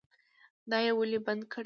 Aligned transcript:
دا 0.69 0.77
یې 0.85 0.91
ولې 0.97 1.19
بندي 1.25 1.45
کړي؟ 1.51 1.59